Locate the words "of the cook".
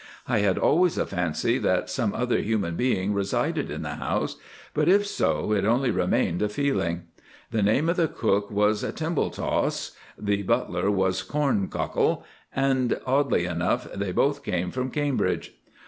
7.87-8.49